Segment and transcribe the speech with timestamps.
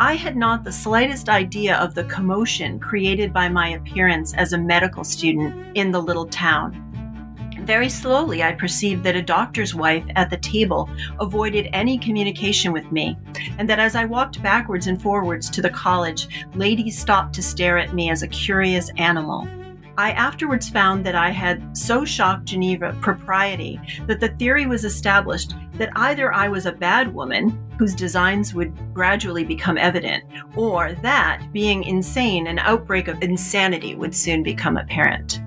[0.00, 4.58] I had not the slightest idea of the commotion created by my appearance as a
[4.58, 6.86] medical student in the little town.
[7.64, 10.88] Very slowly, I perceived that a doctor's wife at the table
[11.20, 13.18] avoided any communication with me,
[13.58, 17.76] and that as I walked backwards and forwards to the college, ladies stopped to stare
[17.76, 19.46] at me as a curious animal.
[20.00, 25.52] I afterwards found that I had so shocked Geneva propriety that the theory was established
[25.74, 30.24] that either I was a bad woman whose designs would gradually become evident,
[30.56, 35.42] or that, being insane, an outbreak of insanity would soon become apparent.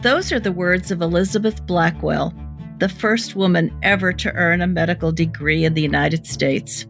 [0.00, 2.32] Those are the words of Elizabeth Blackwell,
[2.78, 6.86] the first woman ever to earn a medical degree in the United States.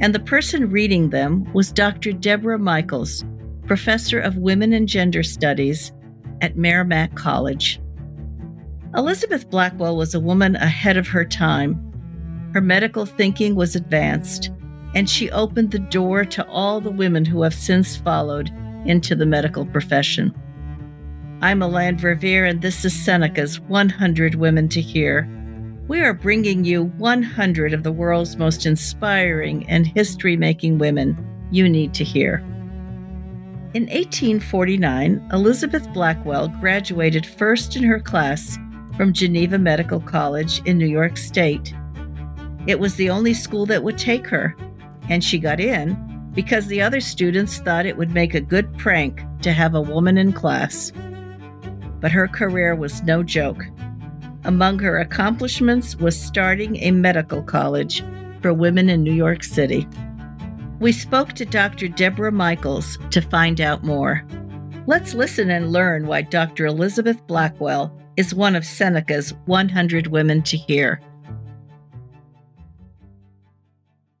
[0.00, 2.12] And the person reading them was Dr.
[2.12, 3.26] Debra Michals,
[3.70, 5.92] professor of women and gender studies
[6.40, 7.80] at Merrimack College.
[8.96, 11.80] Elizabeth Blackwell was a woman ahead of her time.
[12.52, 14.50] Her medical thinking was advanced,
[14.96, 18.50] and she opened the door to all the women who have since followed
[18.86, 20.34] into the medical profession.
[21.40, 25.28] I'm Melanne Verveer, and this is Seneca's 100 Women to Hear.
[25.86, 31.16] We are bringing you 100 of the world's most inspiring and history making women
[31.52, 32.44] you need to hear.
[33.72, 38.58] In 1849, Elizabeth Blackwell graduated first in her class
[38.96, 41.72] from Geneva Medical College in New York State.
[42.66, 44.56] It was the only school that would take her,
[45.08, 45.96] and she got in
[46.34, 50.18] because the other students thought it would make a good prank to have a woman
[50.18, 50.90] in class.
[52.00, 53.64] But her career was no joke.
[54.42, 58.02] Among her accomplishments was starting a medical college
[58.42, 59.86] for women in New York City.
[60.80, 61.88] We spoke to Dr.
[61.88, 64.26] Debra Michals to find out more.
[64.86, 66.64] Let's listen and learn why Dr.
[66.64, 70.98] Elizabeth Blackwell is one of Seneca's 100 Women to Hear.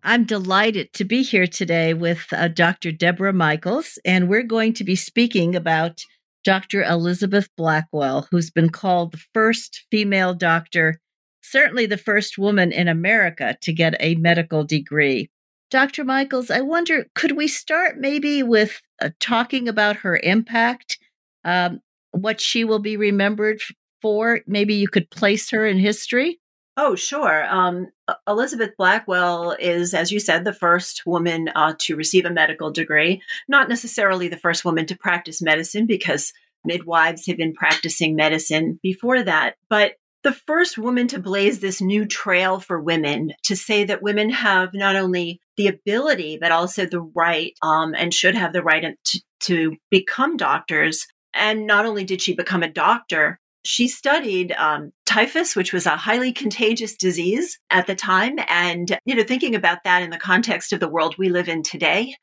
[0.02, 2.92] I'm delighted to be here today with uh, Dr.
[2.92, 6.04] Debra Michals, and we're going to be speaking about
[6.44, 6.82] Dr.
[6.82, 11.00] Elizabeth Blackwell, who's been called the first female doctor,
[11.40, 15.30] certainly the first woman in America to get a medical degree.
[15.70, 16.04] Dr.
[16.04, 20.98] Michals, I wonder, could we start maybe with uh, talking about her impact,
[21.44, 23.60] um, what she will be remembered
[24.02, 24.40] for?
[24.46, 26.40] Maybe you could place her in history?
[26.76, 27.46] Oh, sure.
[27.52, 27.88] Um,
[28.26, 33.22] Elizabeth Blackwell is, as you said, the first woman uh, to receive a medical degree.
[33.48, 36.32] Not necessarily the first woman to practice medicine, because
[36.64, 42.04] midwives have been practicing medicine before that, but the first woman to blaze this new
[42.04, 47.02] trail for women to say that women have not only the ability, but also the
[47.14, 51.06] right um, and should have the right to, to become doctors.
[51.34, 55.98] And not only did she become a doctor, she studied um, typhus, which was a
[55.98, 58.38] highly contagious disease at the time.
[58.48, 61.62] And, you know, thinking about that in the context of the world we live in
[61.62, 62.14] today,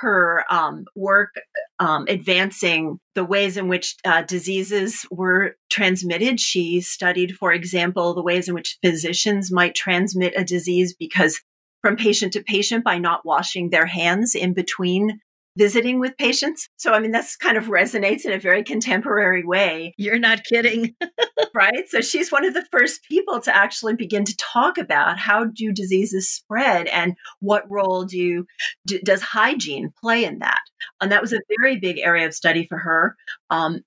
[0.00, 1.30] her um, work
[1.78, 6.40] um, advancing the ways in which uh, diseases were transmitted.
[6.40, 11.40] She studied, for example, the ways in which physicians might transmit a disease because
[11.82, 15.20] from patient to patient by not washing their hands in between
[15.56, 16.68] visiting with patients.
[16.76, 19.94] So, I mean, that's kind of resonates in a very contemporary way.
[19.98, 20.94] You're not kidding.
[21.54, 21.88] right?
[21.88, 25.72] So, she's one of the first people to actually begin to talk about how do
[25.72, 28.46] diseases spread and what role do,
[28.86, 30.60] do does hygiene play in that?
[31.00, 33.16] And that was a very big area of study for her.
[33.50, 33.80] Um,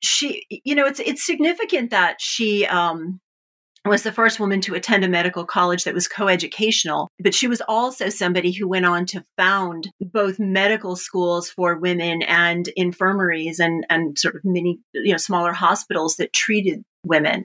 [0.00, 3.20] she, you know, it's it's significant that she um,
[3.90, 7.60] was the first woman to attend a medical college that was coeducational, but she was
[7.68, 13.86] also somebody who went on to found both medical schools for women and infirmaries and,
[13.90, 17.44] and sort of many, you know, smaller hospitals that treated women.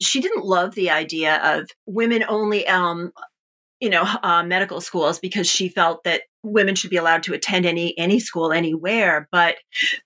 [0.00, 3.12] She didn't love the idea of women only um,
[3.82, 7.66] you know uh, medical schools because she felt that women should be allowed to attend
[7.66, 9.56] any any school anywhere but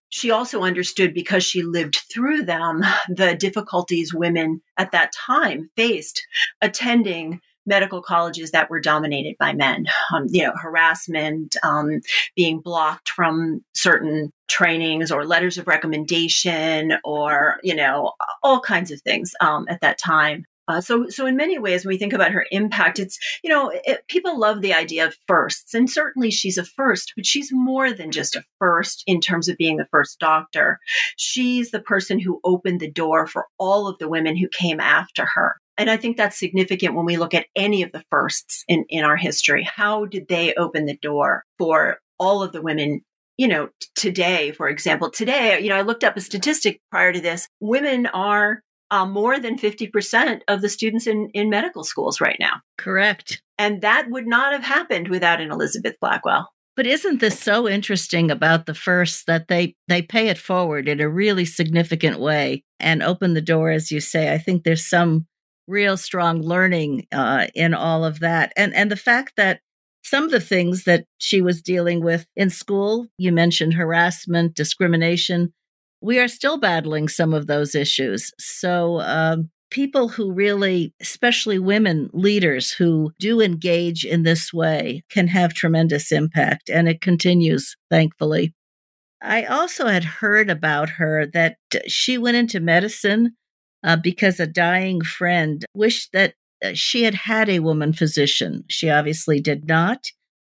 [0.08, 6.26] she also understood because she lived through them the difficulties women at that time faced
[6.62, 7.38] attending
[7.69, 9.84] medical colleges that were dominated by men
[10.14, 12.00] um, you know harassment um,
[12.34, 18.12] being blocked from certain trainings or letters of recommendation or you know
[18.43, 21.92] all kinds of things um, at that time uh, so, so in many ways, when
[21.92, 25.74] we think about her impact, it's you know it, people love the idea of firsts,
[25.74, 29.56] and certainly she's a first, but she's more than just a first in terms of
[29.56, 30.78] being the first doctor.
[31.16, 35.24] She's the person who opened the door for all of the women who came after
[35.24, 35.56] her.
[35.78, 39.04] And I think that's significant when we look at any of the firsts in, in
[39.04, 39.62] our history.
[39.62, 43.02] How did they open the door for all of the women
[43.36, 47.20] you know, today, for example, today, you know, I looked up a statistic prior to
[47.20, 47.48] this.
[47.60, 52.61] Women are uh, more than 50% of the students in, in medical schools right now.
[52.79, 53.43] Correct.
[53.59, 56.50] And that would not have happened without an Elizabeth Blackwell.
[56.77, 61.00] But isn't this so interesting about the first that they they pay it forward in
[61.00, 64.33] a really significant way and open the door, as you say?
[64.33, 65.27] I think there's some
[65.67, 69.61] real strong learning uh, in all of that, and and the fact that
[70.05, 75.53] some of the things that she was dealing with in school, you mentioned harassment, discrimination,
[76.00, 78.32] we are still battling some of those issues.
[78.38, 85.28] So, um, people who really, especially women leaders who do engage in this way, can
[85.28, 86.70] have tremendous impact.
[86.70, 88.54] And it continues, thankfully.
[89.22, 91.56] I also had heard about her that
[91.87, 93.34] she went into medicine
[93.82, 96.34] uh, because a dying friend wished that
[96.64, 98.64] uh, she had had a woman physician.
[98.69, 100.06] She obviously did not.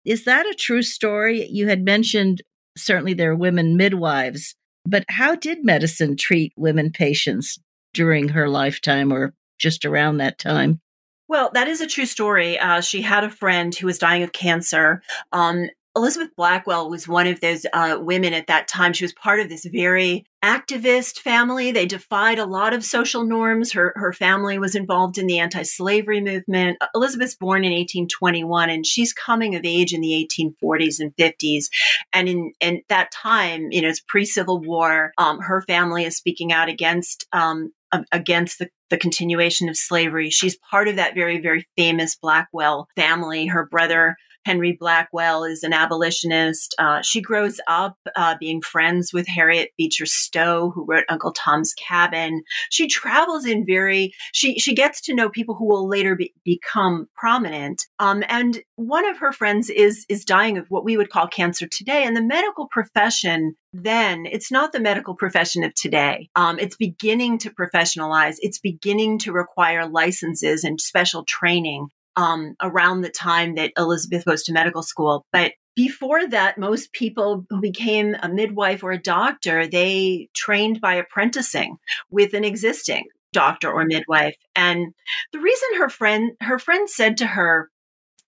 [0.05, 1.47] Is that a true story?
[1.47, 2.43] You had mentioned
[2.77, 4.55] certainly there are women midwives
[4.87, 7.59] but how did medicine treat women patients
[7.93, 10.81] during her lifetime or just around that time?
[11.29, 12.59] Well, that is a true story.
[12.59, 15.03] Uh, she had a friend who was dying of cancer.
[15.33, 18.93] Um, Elizabeth Blackwell was one of those uh, women at that time.
[18.93, 21.71] She was part of this very activist family.
[21.71, 23.73] They defied a lot of social norms.
[23.73, 26.79] Her, her family was involved in the anti slavery movement.
[26.95, 31.67] Elizabeth's born in 1821 and she's coming of age in the 1840s and 50s.
[32.13, 35.13] And in, in that time, you know, it's pre Civil War.
[35.17, 37.73] Um, her family is speaking out against um,
[38.11, 40.31] against the, the continuation of slavery.
[40.31, 43.47] She's part of that very, very famous Blackwell family.
[43.47, 46.75] Her brother Henry Blackwell is an abolitionist.
[46.79, 51.75] Uh, she grows up uh, being friends with Harriet Beecher Stowe, who wrote Uncle Tom's
[51.75, 52.43] Cabin.
[52.71, 57.09] She travels in very, she, she gets to know people who will later be, become
[57.15, 57.87] prominent.
[57.99, 61.67] Um, and one of her friends is, is dying of what we would call cancer
[61.67, 62.05] today.
[62.05, 66.31] And the medical profession then it's not the medical profession of today.
[66.37, 68.37] Um, it's beginning to professionalize.
[68.39, 74.43] It's beginning to require licenses and special training um, around the time that Elizabeth goes
[74.45, 75.27] to medical school.
[75.33, 80.95] But before that, most people who became a midwife or a doctor, they trained by
[80.95, 81.77] apprenticing
[82.11, 84.37] with an existing doctor or midwife.
[84.55, 84.95] And
[85.33, 87.71] the reason her friend, her friend said to her,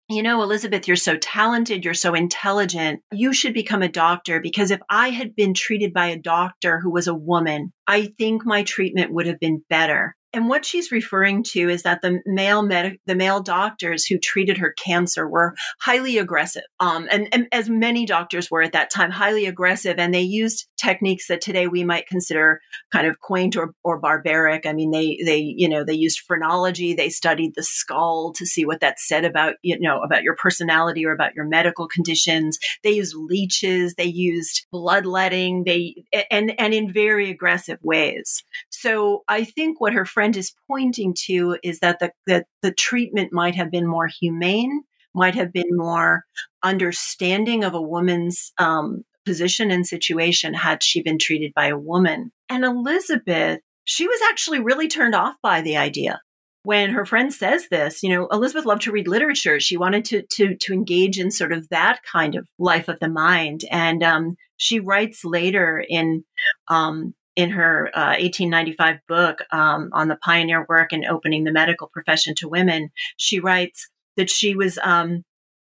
[0.08, 3.00] you know, Elizabeth, you're so talented, you're so intelligent.
[3.12, 6.90] You should become a doctor because if I had been treated by a doctor who
[6.90, 10.14] was a woman, I think my treatment would have been better.
[10.36, 14.58] And what she's referring to is that the male med- the male doctors who treated
[14.58, 19.10] her cancer were highly aggressive, um, and, and, as many doctors were at that time,
[19.10, 22.60] highly aggressive, and they used techniques that today we might consider
[22.92, 24.66] kind of quaint or, or barbaric.
[24.66, 28.66] I mean, they they you know they used phrenology, they studied the skull to see
[28.66, 32.58] what that said about you know about your personality or about your medical conditions.
[32.84, 38.44] They used leeches, they used bloodletting, they and and in very aggressive ways.
[38.68, 43.32] So I think what her friend is pointing to is that the, the, the treatment
[43.32, 44.82] might have been more humane,
[45.14, 46.24] might have been more
[46.62, 52.32] understanding of a woman's um, position and situation had she been treated by a woman.
[52.48, 56.20] And Elizabeth, she was actually really turned off by the idea.
[56.62, 59.60] When her friend says this, you know, Elizabeth loved to read literature.
[59.60, 63.08] She wanted to to to engage in sort of that kind of life of the
[63.08, 66.24] mind, and um, she writes later in
[66.66, 71.88] um, in her uh, 1895 book um, on the pioneer work and opening the medical
[71.88, 75.22] profession to women, she writes that she was um,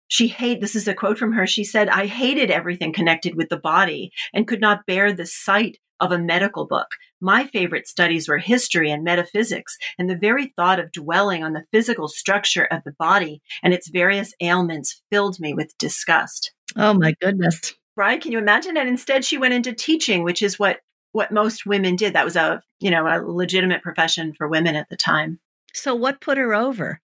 [0.08, 3.50] she hate this is a quote from her she said i hated everything connected with
[3.50, 6.88] the body and could not bear the sight of a medical book.
[7.20, 11.64] My favorite studies were history and metaphysics, and the very thought of dwelling on the
[11.72, 16.52] physical structure of the body and its various ailments filled me with disgust.
[16.76, 17.74] Oh my goodness.
[17.96, 18.20] Right?
[18.20, 18.76] Can you imagine?
[18.76, 20.78] And instead she went into teaching, which is what
[21.12, 22.14] what most women did.
[22.14, 25.40] That was a, you know, a legitimate profession for women at the time.
[25.74, 27.00] So what put her over?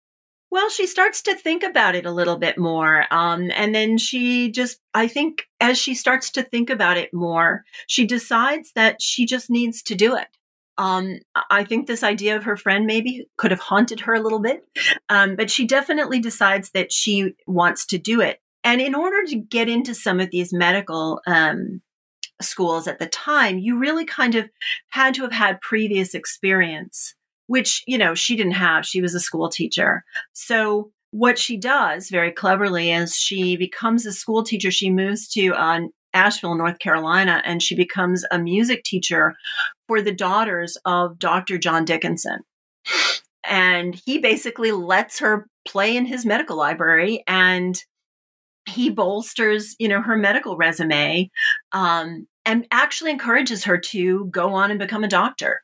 [0.51, 3.07] Well, she starts to think about it a little bit more.
[3.11, 7.65] Um, and then she just, I think, as she starts to think about it more,
[7.89, 10.29] she decides that she just needs to do it.
[10.79, 11.19] Um,
[11.51, 14.65] I think this idea of her friend maybe could have haunted her a little bit,
[15.09, 18.41] um, but she definitely decides that she wants to do it.
[18.65, 21.81] And in order to get into some of these medical um,
[22.45, 24.49] schools at the time, you really kind of
[24.91, 27.15] had to have had previous experience
[27.47, 28.87] which, you know, she didn't have.
[28.87, 30.05] She was a school teacher.
[30.33, 34.71] So what she does very cleverly is she becomes a school teacher.
[34.71, 35.81] She moves to uh,
[36.13, 39.35] Asheville, North Carolina, and she becomes a music teacher
[39.87, 41.59] for the daughters of Dr.
[41.59, 42.41] John Dickinson.
[43.47, 47.79] And he basically lets her play in his medical library and
[48.67, 51.31] he bolsters, you know, her medical resume
[51.73, 55.63] um, and actually encourages her to go on and become a doctor.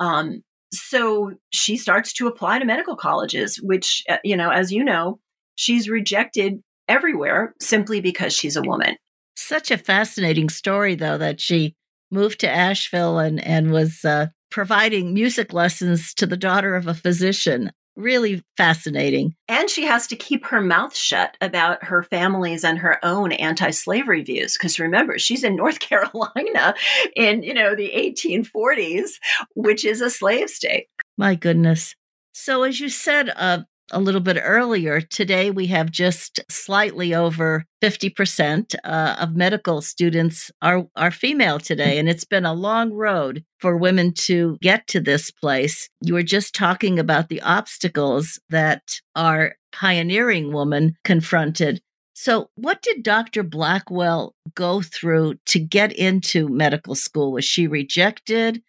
[0.00, 4.84] Um, so she starts to apply to medical colleges, which, uh, you know, as you
[4.84, 5.18] know,
[5.54, 8.96] she's rejected everywhere simply because she's a woman.
[9.36, 11.74] Such a fascinating story, though, that she
[12.10, 16.94] moved to Asheville and, and was uh, providing music lessons to the daughter of a
[16.94, 19.34] physician really fascinating.
[19.48, 24.22] And she has to keep her mouth shut about her family's and her own anti-slavery
[24.22, 26.74] views because remember, she's in North Carolina
[27.16, 29.10] in, you know, the 1840s,
[29.54, 30.86] which is a slave state.
[31.18, 31.94] My goodness.
[32.32, 35.00] So as you said, uh, a little bit earlier.
[35.00, 41.98] Today, we have just slightly over 50% uh, of medical students are, are female today.
[41.98, 45.88] And it's been a long road for women to get to this place.
[46.00, 51.80] You were just talking about the obstacles that our pioneering woman confronted.
[52.14, 53.42] So, what did Dr.
[53.42, 57.32] Blackwell go through to get into medical school?
[57.32, 58.62] Was she rejected?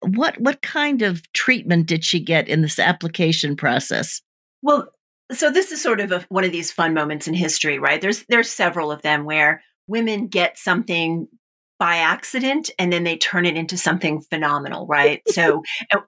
[0.00, 4.20] What what kind of treatment did she get in this application process?
[4.62, 4.88] Well,
[5.32, 8.00] so this is sort of a, one of these fun moments in history, right?
[8.00, 11.28] There's there's several of them where women get something
[11.78, 15.62] by accident and then they turn it into something phenomenal right so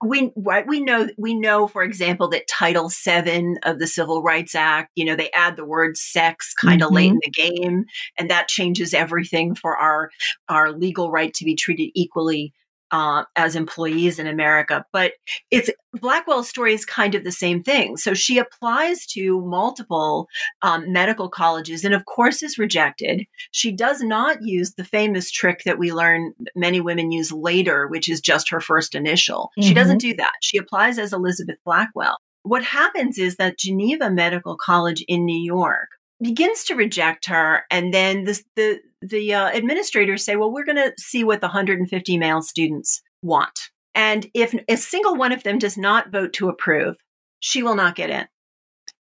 [0.05, 4.57] we right we know we know for example that title 7 of the civil rights
[4.57, 6.97] act you know they add the word sex kind of mm-hmm.
[6.97, 7.85] late in the game
[8.19, 10.11] and that changes everything for our
[10.49, 12.53] our legal right to be treated equally
[12.91, 14.85] uh, as employees in America.
[14.93, 15.13] But
[15.51, 17.97] it's Blackwell's story is kind of the same thing.
[17.97, 20.29] So she applies to multiple
[20.63, 23.25] um, medical colleges and, of course, is rejected.
[23.51, 28.09] She does not use the famous trick that we learn many women use later, which
[28.09, 29.51] is just her first initial.
[29.59, 29.69] Mm-hmm.
[29.69, 30.33] She doesn't do that.
[30.41, 32.17] She applies as Elizabeth Blackwell.
[32.43, 35.89] What happens is that Geneva Medical College in New York
[36.23, 40.77] begins to reject her and then the the the uh, administrators say well we're going
[40.77, 45.59] to see what the 150 male students want and if a single one of them
[45.59, 46.97] does not vote to approve
[47.41, 48.27] she will not get in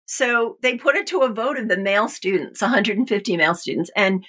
[0.06, 4.24] so they put it to a vote of the male students 150 male students and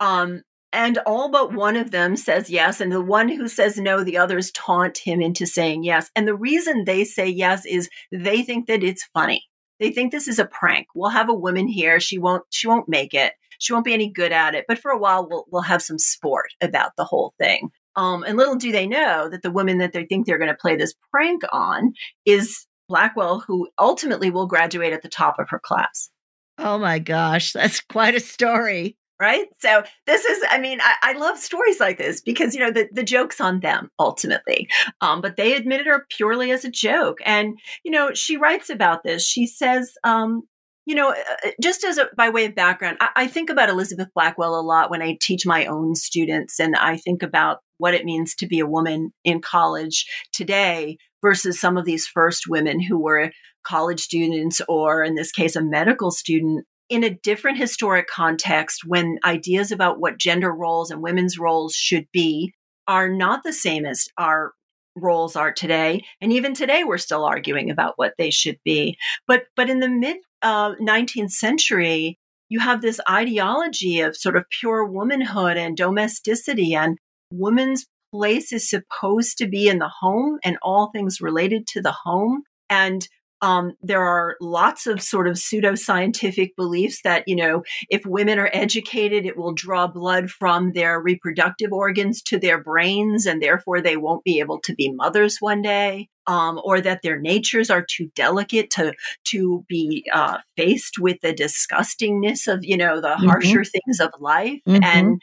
[0.00, 0.42] um
[0.74, 4.18] and all but one of them says yes and the one who says no the
[4.18, 8.66] others taunt him into saying yes and the reason they say yes is they think
[8.66, 9.42] that it's funny
[9.82, 10.86] they think this is a prank.
[10.94, 11.98] We'll have a woman here.
[11.98, 13.32] She won't she won't make it.
[13.62, 14.64] She won't be any good at it.
[14.68, 17.70] But for a while we'll we'll have some sport about the whole thing.
[17.94, 20.56] Um, and little do they know that the woman that they think they're going to
[20.56, 21.92] play this prank on
[22.24, 26.10] is Blackwell, who ultimately will graduate at the top of her class.
[26.58, 29.46] Oh my gosh, that's quite a story right?
[29.60, 32.88] So this is, I mean, I, I, love stories like this because you know the
[32.92, 34.68] the joke's on them ultimately,
[35.00, 37.18] um, but they admitted her purely as a joke.
[37.24, 39.24] And you know, she writes about this.
[39.24, 40.42] She says, um,
[40.86, 44.08] you know, uh, just as a, by way of background, I, I think about Elizabeth
[44.14, 48.04] Blackwell a lot when I teach my own students, and I think about what it
[48.04, 52.98] means to be a woman in college today versus some of these first women who
[52.98, 53.32] were
[53.64, 59.18] college students or in this case a medical student in a different historic context when
[59.24, 62.52] ideas about what gender roles and women's roles should be
[62.88, 64.52] are not the same as our
[64.96, 68.96] roles are today and even today we're still arguing about what they should be.
[69.26, 72.18] But but in the mid uh, 19th century
[72.48, 76.98] you have this ideology of sort of pure womanhood and domesticity and
[77.32, 81.92] women's place is supposed to be in the home and all things related to the
[82.04, 82.42] home.
[82.68, 83.08] And
[83.42, 88.50] Um, there are lots of sort of pseudoscientific beliefs that, you know, if women are
[88.52, 93.96] educated, it will draw blood from their reproductive organs to their brains, and therefore they
[93.96, 98.10] won't be able to be mothers one day um, or that their natures are too
[98.14, 98.92] delicate to
[99.24, 103.28] to be uh, faced with the disgustingness of you know the mm-hmm.
[103.28, 103.80] harsher mm-hmm.
[103.84, 104.82] things of life mm-hmm.
[104.82, 105.20] and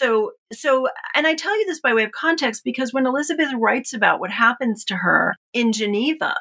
[0.00, 3.92] so so and i tell you this by way of context because when elizabeth writes
[3.92, 6.34] about what happens to her in geneva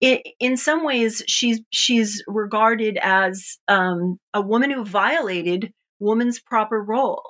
[0.00, 6.82] it, in some ways she's she's regarded as um, a woman who violated woman's proper
[6.82, 7.22] role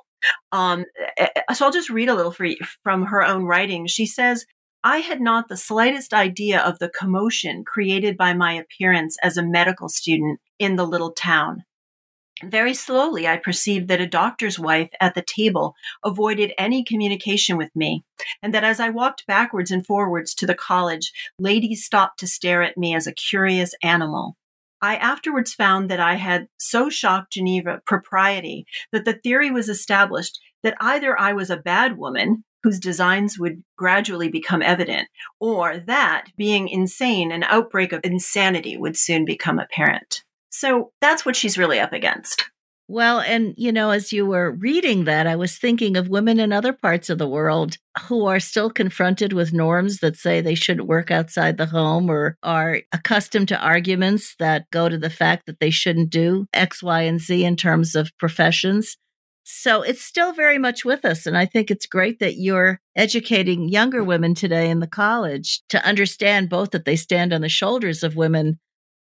[0.53, 0.85] um,
[1.19, 3.87] eh, eh, so I'll just read a little for you from her own writing.
[3.87, 4.47] She says,
[4.83, 9.43] I had not the slightest idea of the commotion created by my appearance as a
[9.43, 11.65] medical student in the little town.
[12.43, 17.71] Very slowly, I perceived that a doctor's wife at the table avoided any communication with
[17.77, 18.03] me,
[18.43, 22.63] and that as I walked backwards and forwards to the college, ladies stopped to stare
[22.63, 24.37] at me as a curious animal.
[24.83, 30.41] I afterwards found that I had so shocked Geneva propriety that the theory was established
[30.65, 36.27] that either I was a bad woman, whose designs would gradually become evident, or that
[36.37, 40.25] being insane, an outbreak of insanity would soon become apparent.
[40.55, 42.49] So that's what she's really up against.
[42.87, 46.53] Well, and you know, as you were reading that, I was thinking of women in
[46.53, 50.87] other parts of the world who are still confronted with norms that say they shouldn't
[50.87, 55.59] work outside the home or are accustomed to arguments that go to the fact that
[55.59, 58.97] they shouldn't do X, Y, and Z in terms of professions.
[59.43, 61.27] So it's still very much with us.
[61.27, 65.85] And I think it's great that you're educating younger women today in the college to
[65.85, 68.61] understand both that they stand on the shoulders of women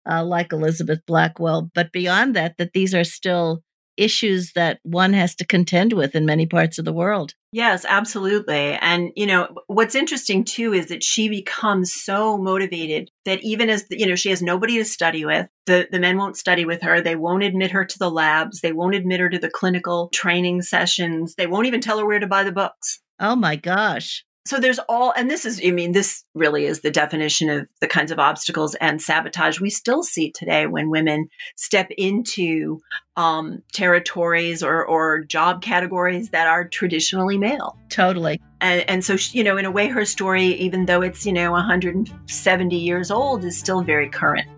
[0.09, 3.63] uh, like Elizabeth Blackwell, but beyond that, that these are still
[3.97, 7.35] issues that one has to contend with in many parts of the world.
[7.53, 8.73] Yes, absolutely.
[8.81, 13.85] And you know, what's interesting too is that she becomes so motivated that even as
[13.91, 15.49] you know, she has nobody to study with.
[15.67, 17.01] The the men won't study with her.
[17.01, 18.61] They won't admit her to the labs.
[18.61, 21.35] They won't admit her to the clinical training sessions.
[21.37, 23.01] They won't even tell her where to buy the books.
[23.21, 26.91] Oh my gosh so there's all and this is i mean this really is the
[26.91, 31.91] definition of the kinds of obstacles and sabotage we still see today when women step
[31.97, 32.81] into
[33.17, 37.77] um, territories or, or job categories that are traditionally male.
[37.91, 38.41] Totally.
[38.63, 41.53] And, and so you know in a way her story even though it's you know
[41.53, 44.49] 170 years old is still very current.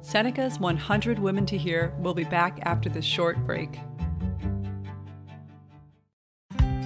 [0.00, 3.78] Seneca's 100 women to hear will be back after this short break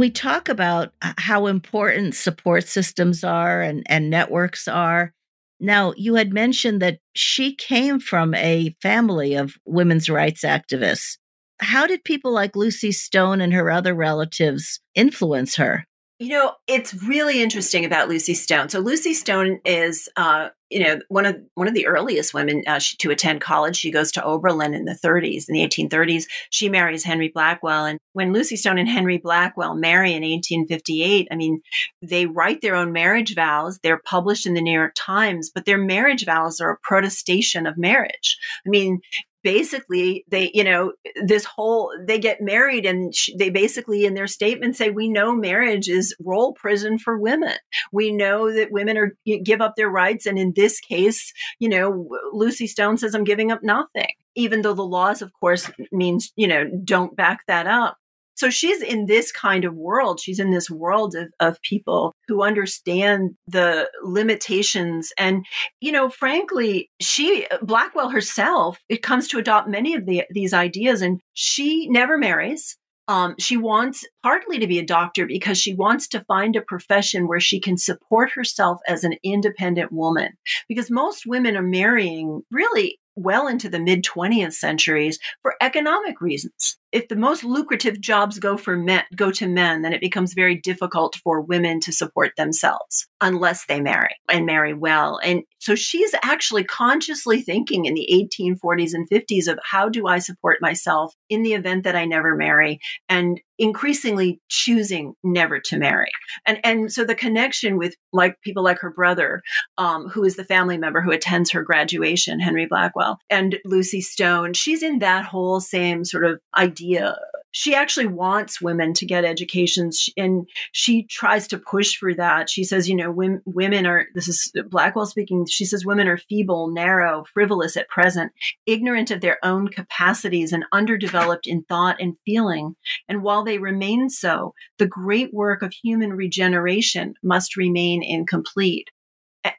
[0.00, 5.12] We talk about uh, how important support systems are and, and networks are.
[5.60, 11.16] Now, you had mentioned that she came from a family of women's rights activists.
[11.60, 15.86] How did people like Lucy Stone and her other relatives influence her?
[16.20, 18.68] You know, it's really interesting about Lucy Stone.
[18.68, 22.78] So Lucy Stone is, uh, you know, one of one of the earliest women uh,
[22.98, 23.76] to attend college.
[23.76, 26.26] She goes to Oberlin in the 30s, in the 1830s.
[26.50, 31.34] She marries Henry Blackwell, and when Lucy Stone and Henry Blackwell marry in 1858, I
[31.34, 31.60] mean,
[32.00, 33.80] they write their own marriage vows.
[33.82, 37.76] They're published in the New York Times, but their marriage vows are a protestation of
[37.76, 38.38] marriage.
[38.64, 39.00] I mean,
[39.44, 44.26] basically they you know this whole they get married and sh- they basically in their
[44.26, 47.54] statement say we know marriage is role prison for women.
[47.92, 52.08] We know that women are give up their rights and in this case you know
[52.32, 56.46] lucy stone says i'm giving up nothing even though the laws of course means you
[56.46, 57.98] know don't back that up
[58.34, 60.20] so she's in this kind of world.
[60.20, 65.12] She's in this world of, of people who understand the limitations.
[65.18, 65.46] And,
[65.80, 71.02] you know, frankly, she, Blackwell herself, it comes to adopt many of the, these ideas
[71.02, 72.76] and she never marries.
[73.06, 77.28] Um, she wants partly to be a doctor because she wants to find a profession
[77.28, 80.30] where she can support herself as an independent woman.
[80.68, 86.78] Because most women are marrying really well into the mid 20th centuries for economic reasons
[86.94, 90.54] if the most lucrative jobs go for men go to men then it becomes very
[90.54, 95.18] difficult for women to support themselves unless they marry and marry well.
[95.24, 100.18] And so she's actually consciously thinking in the 1840s and 50s of how do i
[100.18, 102.78] support myself in the event that i never marry
[103.08, 106.10] and increasingly choosing never to marry.
[106.46, 109.42] And and so the connection with like people like her brother
[109.78, 114.52] um, who is the family member who attends her graduation henry blackwell and lucy stone
[114.52, 117.16] she's in that whole same sort of idea idea.
[117.52, 122.50] She actually wants women to get educations and she tries to push for that.
[122.50, 126.72] She says, you know, women are, this is Blackwell speaking, she says women are feeble,
[126.72, 128.32] narrow, frivolous at present,
[128.66, 132.74] ignorant of their own capacities and underdeveloped in thought and feeling.
[133.08, 138.88] And while they remain so, the great work of human regeneration must remain incomplete.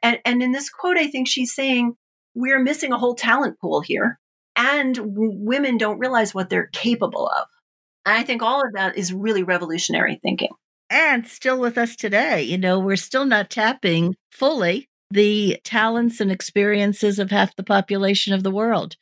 [0.02, 1.94] And, and in this quote, I think she's saying,
[2.34, 4.18] we're missing a whole talent pool here
[4.56, 7.46] and w- women don't realize what they're capable of.
[8.04, 10.50] And I think all of that is really revolutionary thinking.
[10.88, 16.30] And still with us today, you know, we're still not tapping fully the talents and
[16.30, 18.96] experiences of half the population of the world.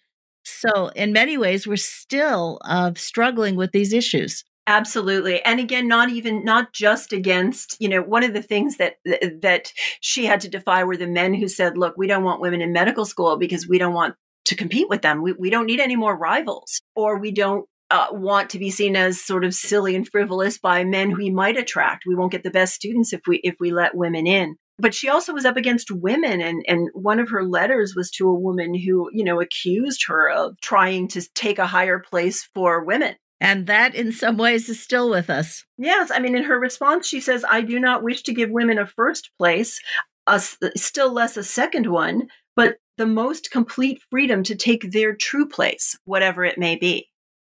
[0.44, 4.44] So, in many ways, we're still uh, struggling with these issues.
[4.66, 5.42] Absolutely.
[5.42, 9.72] And again, not even, not just against, you know, one of the things that, that
[10.00, 12.72] she had to defy were the men who said, look, we don't want women in
[12.72, 14.14] medical school because we don't want
[14.46, 15.22] to compete with them.
[15.22, 18.96] We, we don't need any more rivals, or we don't uh, want to be seen
[18.96, 22.04] as sort of silly and frivolous by men who we might attract.
[22.06, 24.56] We won't get the best students if we if we let women in.
[24.78, 28.28] But she also was up against women, and and one of her letters was to
[28.28, 32.84] a woman who you know accused her of trying to take a higher place for
[32.84, 33.14] women.
[33.40, 35.64] And that, in some ways, is still with us.
[35.76, 38.78] Yes, I mean, in her response, she says, "I do not wish to give women
[38.78, 39.78] a first place,
[40.26, 40.40] a,
[40.76, 45.98] still less a second one, but the most complete freedom to take their true place,
[46.04, 47.08] whatever it may be.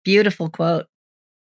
[0.04, 0.86] Beautiful quote.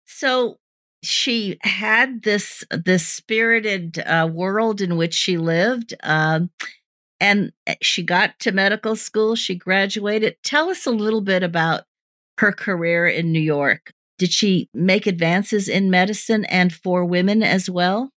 [0.06, 0.58] So
[1.04, 6.52] she had this this spirited uh, world in which she lived, um,
[7.20, 9.36] and eh, she got to medical school.
[9.36, 10.36] She graduated.
[10.44, 11.84] Tell us a little bit about
[12.38, 13.94] her career in New York.
[14.18, 18.12] Did she make advances in medicine and for women as well?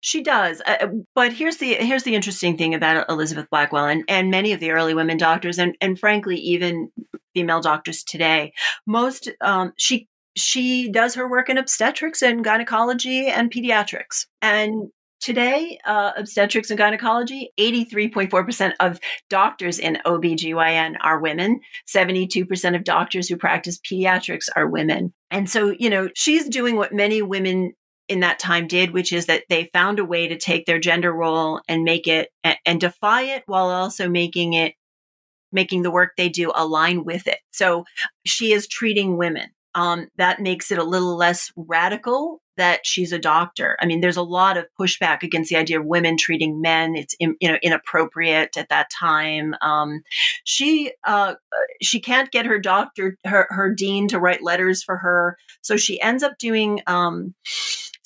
[0.00, 4.04] She does, uh, uh, but here's the here's the interesting thing about Elizabeth Blackwell and,
[4.08, 6.90] and many of the early women doctors, and and frankly even
[7.34, 8.52] female doctors today.
[8.86, 14.88] Most um, she she does her work in obstetrics and gynecology and pediatrics, and
[15.20, 21.60] today uh, obstetrics and gynecology 83.4% of doctors in obgyn are women.
[21.86, 25.12] 72% of doctors who practice pediatrics are women.
[25.30, 27.74] And so you know she's doing what many women
[28.10, 31.12] in that time did, which is that they found a way to take their gender
[31.12, 32.30] role and make it
[32.66, 34.74] and, defy it while also making it
[35.52, 37.38] making the work they do align with it.
[37.50, 37.84] So
[38.24, 39.48] she is treating women.
[39.74, 43.76] Um, that makes it a little less radical that she's a doctor.
[43.80, 46.96] I mean, there's a lot of pushback against the idea of women treating men.
[46.96, 49.54] It's you know inappropriate at that time.
[49.62, 50.02] Um,
[50.44, 51.34] she uh,
[51.80, 56.00] she can't get her doctor, her her dean, to write letters for her, so she
[56.00, 56.80] ends up doing.
[56.86, 57.34] Um,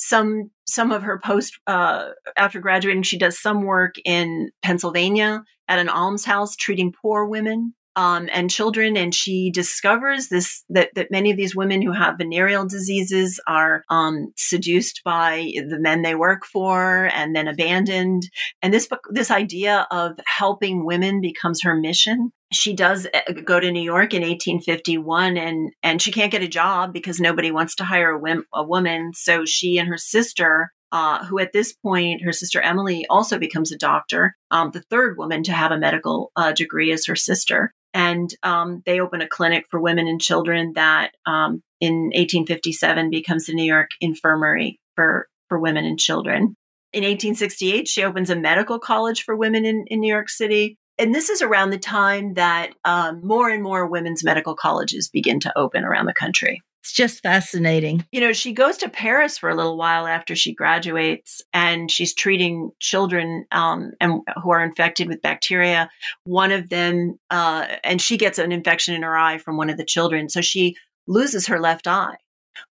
[0.09, 5.79] some some of her post uh, after graduating she does some work in pennsylvania at
[5.79, 11.31] an almshouse treating poor women um, and children and she discovers this that, that many
[11.31, 16.45] of these women who have venereal diseases are um, seduced by the men they work
[16.45, 18.29] for and then abandoned.
[18.63, 22.33] And this this idea of helping women becomes her mission.
[22.53, 26.49] She does uh, go to New York in 1851 and and she can't get a
[26.49, 29.13] job because nobody wants to hire a, a woman.
[29.15, 33.73] So she and her sister uh, who at this point her sister Emily also becomes
[33.73, 37.75] a doctor um, the third woman to have a medical uh, degree is her sister
[37.95, 43.47] and um, they open a clinic for women and children that um, in 1857 becomes
[43.47, 46.57] the New York Infirmary for for women and children
[46.93, 51.15] in 1868 she opens a medical college for women in, in New York City and
[51.15, 55.59] this is around the time that um, more and more women's medical colleges begin to
[55.59, 56.63] open around the country.
[56.85, 58.05] It's just fascinating.
[58.13, 62.13] You know, she goes to Paris for a little while after she graduates, and she's
[62.13, 65.89] treating children um, and who are infected with bacteria.
[66.25, 69.79] One of them, uh, and she gets an infection in her eye from one of
[69.79, 72.19] the children, so she loses her left eye.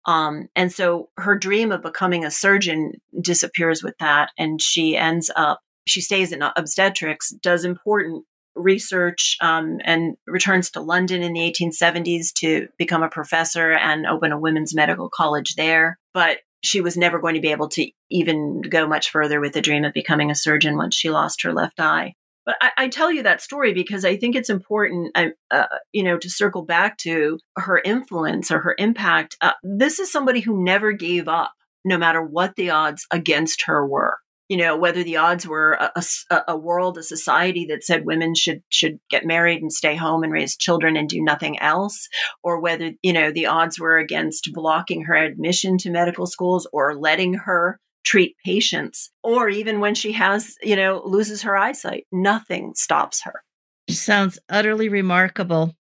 [0.05, 5.29] Um, and so her dream of becoming a surgeon disappears with that, and she ends
[5.35, 8.25] up she stays in obstetrics, does important
[8.57, 14.31] research um, and returns to London in the 1870s to become a professor and open
[14.31, 15.97] a women's medical college there.
[16.13, 19.61] But she was never going to be able to even go much further with the
[19.61, 22.13] dream of becoming a surgeon once she lost her left eye.
[22.45, 25.15] But I, I tell you that story because I think it's important,
[25.51, 29.37] uh, you know, to circle back to her influence or her impact.
[29.41, 31.51] Uh, this is somebody who never gave up,
[31.83, 34.17] no matter what the odds against her were
[34.49, 35.91] you know whether the odds were a,
[36.29, 40.23] a, a, world a society that said women should should get married and stay home
[40.23, 42.07] and raise children and do nothing else
[42.43, 46.95] or whether you know the odds were against blocking her admission to medical schools or
[46.95, 52.05] letting her treat patients or even when she has, you know, loses her eyesight.
[52.09, 53.43] Nothing stops her.
[53.89, 55.75] Sounds utterly remarkable.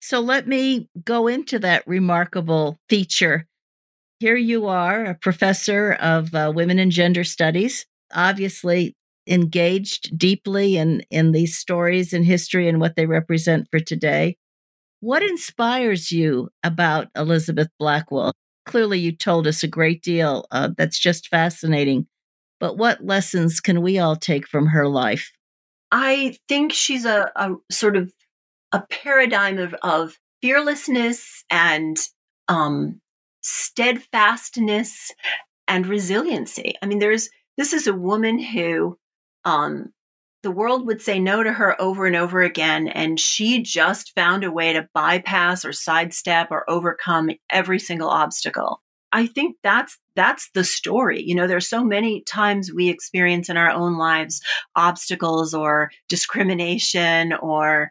[0.00, 3.46] So let me go into that remarkable feature.
[4.18, 8.94] Here you are, a professor of uh, women and gender studies, obviously
[9.26, 14.36] engaged deeply in, in these stories and history and what they represent for today.
[15.00, 18.32] What inspires you about Elizabeth Blackwell?
[18.70, 20.46] clearly you told us a great deal.
[20.50, 22.06] Uh, that's just fascinating.
[22.60, 25.32] But what lessons can we all take from her life?
[25.90, 28.12] I think she's a, a sort of
[28.72, 31.96] a paradigm of, of fearlessness and
[32.48, 33.00] um,
[33.40, 35.10] steadfastness
[35.66, 36.74] and resiliency.
[36.80, 38.98] I mean, there's this is a woman who
[39.44, 39.92] um,
[40.42, 42.88] the world would say no to her over and over again.
[42.88, 48.82] And she just found a way to bypass or sidestep or overcome every single obstacle.
[49.12, 51.22] I think that's that's the story.
[51.22, 54.40] You know, there's so many times we experience in our own lives
[54.76, 57.90] obstacles or discrimination or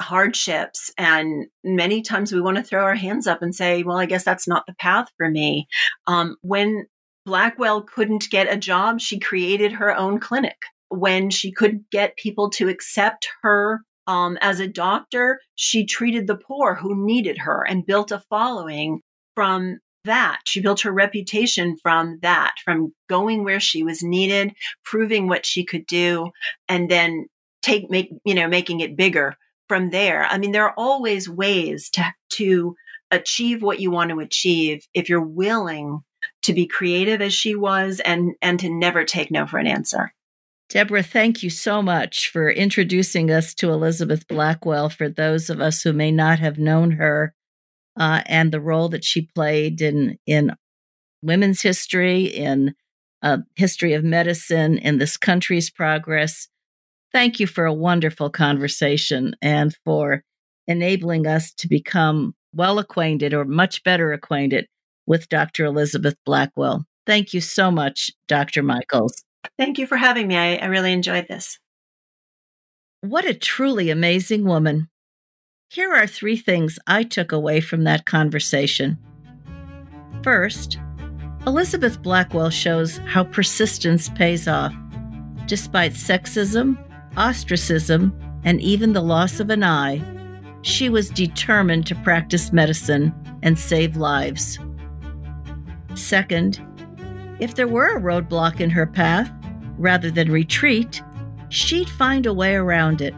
[0.00, 4.06] hardships and many times we want to throw our hands up and say well i
[4.06, 5.68] guess that's not the path for me
[6.08, 6.84] um, when
[7.24, 10.56] blackwell couldn't get a job she created her own clinic
[10.88, 16.36] when she couldn't get people to accept her um, as a doctor, she treated the
[16.36, 19.00] poor who needed her and built a following
[19.34, 20.40] from that.
[20.44, 24.52] She built her reputation from that, from going where she was needed,
[24.84, 26.30] proving what she could do,
[26.68, 27.26] and then
[27.62, 29.34] take make you know making it bigger
[29.68, 30.26] from there.
[30.26, 32.76] I mean, there are always ways to to
[33.10, 36.00] achieve what you want to achieve if you're willing
[36.44, 40.12] to be creative as she was and and to never take no for an answer.
[40.70, 45.82] Debra, thank you so much for introducing us to Elizabeth Blackwell for those of us
[45.82, 47.34] who may not have known her
[47.98, 50.52] uh, and the role that she played in, in
[51.22, 52.74] women's history, in
[53.22, 56.48] uh, history of medicine, in this country's progress.
[57.12, 60.24] Thank you for a wonderful conversation and for
[60.66, 64.66] enabling us to become well acquainted or much better acquainted
[65.06, 65.64] with Dr.
[65.64, 66.84] Elizabeth Blackwell.
[67.06, 68.62] Thank you so much, Dr.
[68.62, 69.24] Michals.
[69.58, 70.36] Thank you for having me.
[70.36, 71.58] I, I really enjoyed this.
[73.00, 74.88] What a truly amazing woman.
[75.68, 78.98] Here are three things I took away from that conversation.
[80.22, 80.78] First,
[81.46, 84.74] Elizabeth Blackwell shows how persistence pays off.
[85.46, 86.78] Despite sexism,
[87.16, 90.02] ostracism, and even the loss of an eye,
[90.62, 93.12] she was determined to practice medicine
[93.42, 94.58] and save lives.
[95.94, 96.60] Second,
[97.40, 99.30] if there were a roadblock in her path,
[99.78, 101.02] rather than retreat,
[101.48, 103.14] she'd find a way around it.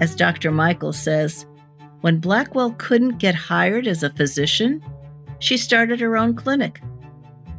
[0.00, 0.50] As Dr.
[0.50, 1.46] Michael says,
[2.00, 4.82] when Blackwell couldn't get hired as a physician,
[5.38, 6.80] she started her own clinic.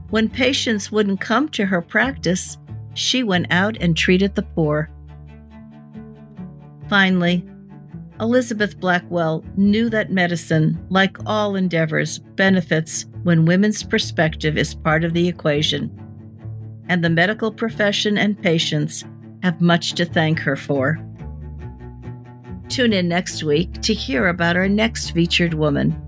[0.10, 2.58] When patients wouldn't come to her practice,
[2.94, 4.90] she went out and treated the poor.
[6.90, 7.48] Finally,
[8.22, 15.14] Elizabeth Blackwell knew that medicine, like all endeavors, benefits when women's perspective is part of
[15.14, 15.90] the equation.
[16.88, 19.04] And the medical profession and patients
[19.42, 21.00] have much to thank her for.
[22.70, 26.00] Tune in next week to hear about our next featured woman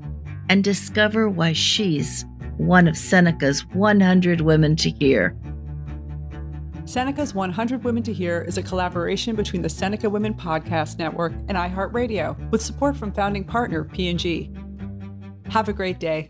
[0.50, 2.26] and discover why she's
[2.58, 5.36] one of Seneca's 100 Women to Hear.
[6.86, 11.58] Seneca's 100 Women to Hear is a collaboration between the Seneca Women Podcast Network and
[11.58, 14.52] iHeartRadio with support from founding partner P&G.
[15.46, 16.30] Have a great day.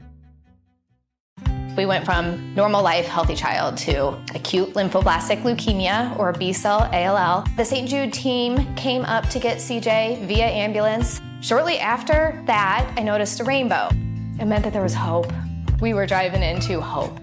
[1.75, 7.45] We went from normal life, healthy child to acute lymphoblastic leukemia or B cell ALL.
[7.57, 7.89] The St.
[7.89, 11.19] Jude team came up to get CJ via ambulance.
[11.41, 13.89] Shortly after that, I noticed a rainbow.
[14.39, 15.33] It meant that there was hope.
[15.81, 17.22] We were driving into hope.